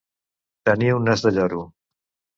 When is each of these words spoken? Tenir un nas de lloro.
Tenir 0.69 0.89
un 1.01 1.05
nas 1.11 1.27
de 1.27 1.35
lloro. 1.39 1.61